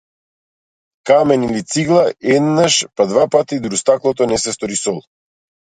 Камен 1.09 1.43
или 1.49 1.61
цигла, 1.73 2.03
еднаш, 2.39 2.81
па 2.95 3.03
двапати, 3.13 3.61
дури 3.69 3.77
стаклото 3.85 4.33
не 4.35 4.45
се 4.47 4.57
стори 4.59 4.85
сол. 4.87 4.99